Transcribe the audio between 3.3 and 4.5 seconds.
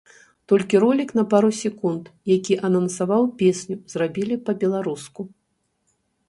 песню, зрабілі